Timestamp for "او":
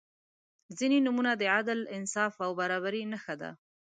2.45-2.51